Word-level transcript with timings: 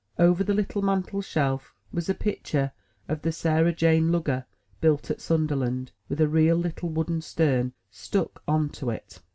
Over 0.17 0.43
the 0.43 0.55
little 0.55 0.81
mantel 0.81 1.21
shelf, 1.21 1.75
was 1.93 2.09
a 2.09 2.15
picture 2.15 2.71
of 3.07 3.21
the 3.21 3.31
Sarah 3.31 3.71
Jane 3.71 4.11
Lugger, 4.11 4.47
built 4.79 5.11
at 5.11 5.21
Sunderland, 5.21 5.91
with 6.09 6.19
a 6.19 6.27
real 6.27 6.55
little 6.57 6.89
wooden 6.89 7.21
stem 7.21 7.73
stuck 7.91 8.41
on 8.47 8.69
to 8.69 8.89
it. 8.89 9.19